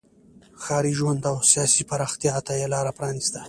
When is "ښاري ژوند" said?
0.63-1.21